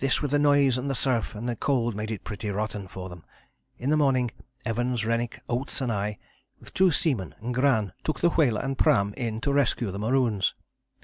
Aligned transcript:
This 0.03 0.19
with 0.19 0.31
the 0.31 0.39
noise 0.39 0.79
of 0.79 0.87
the 0.87 0.95
surf 0.95 1.35
and 1.35 1.47
the 1.47 1.55
cold 1.55 1.93
made 1.93 2.09
it 2.09 2.23
pretty 2.23 2.49
rotten 2.49 2.87
for 2.87 3.07
them. 3.07 3.23
In 3.77 3.91
the 3.91 3.97
morning, 3.97 4.31
Evans, 4.65 5.05
Rennick, 5.05 5.43
Oates 5.47 5.79
and 5.79 5.91
I, 5.91 6.17
with 6.59 6.73
two 6.73 6.89
seamen 6.89 7.35
and 7.39 7.53
Gran, 7.53 7.93
took 8.03 8.19
the 8.19 8.31
whaler 8.31 8.61
and 8.61 8.79
pram 8.79 9.13
in 9.15 9.39
to 9.41 9.53
rescue 9.53 9.91
the 9.91 9.99
maroons. 9.99 10.55